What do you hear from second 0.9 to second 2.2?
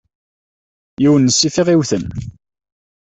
Yiwen n ssif i aɣ-iwten.